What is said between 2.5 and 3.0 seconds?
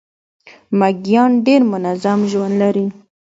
لري